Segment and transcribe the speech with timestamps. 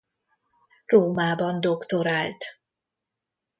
[0.85, 2.43] Rómában doktorált.